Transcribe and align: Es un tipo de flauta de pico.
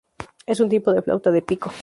Es 0.47 0.59
un 0.59 0.67
tipo 0.67 0.91
de 0.93 1.03
flauta 1.03 1.29
de 1.29 1.43
pico. 1.43 1.71